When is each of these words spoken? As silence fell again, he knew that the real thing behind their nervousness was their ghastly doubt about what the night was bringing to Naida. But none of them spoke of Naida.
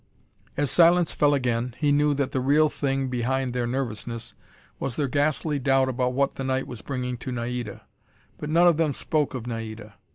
As 0.57 0.71
silence 0.71 1.11
fell 1.11 1.35
again, 1.35 1.75
he 1.77 1.91
knew 1.91 2.15
that 2.15 2.31
the 2.31 2.39
real 2.41 2.69
thing 2.69 3.07
behind 3.07 3.53
their 3.53 3.67
nervousness 3.67 4.33
was 4.79 4.95
their 4.95 5.07
ghastly 5.07 5.59
doubt 5.59 5.89
about 5.89 6.13
what 6.13 6.33
the 6.33 6.43
night 6.43 6.65
was 6.65 6.81
bringing 6.81 7.17
to 7.17 7.31
Naida. 7.31 7.83
But 8.39 8.49
none 8.49 8.67
of 8.67 8.77
them 8.77 8.95
spoke 8.95 9.35
of 9.35 9.45
Naida. 9.45 9.93